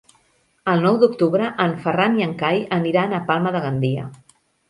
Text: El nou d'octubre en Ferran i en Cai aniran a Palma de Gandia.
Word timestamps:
El 0.71 0.79
nou 0.85 0.95
d'octubre 1.03 1.49
en 1.65 1.75
Ferran 1.83 2.17
i 2.21 2.25
en 2.27 2.33
Cai 2.41 2.63
aniran 2.79 3.13
a 3.19 3.23
Palma 3.31 3.55
de 3.57 3.65
Gandia. 3.67 4.09